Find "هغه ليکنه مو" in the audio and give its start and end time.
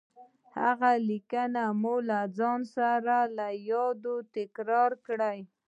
0.59-1.95